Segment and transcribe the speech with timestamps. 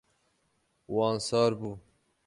[0.93, 1.71] Wan sar bû.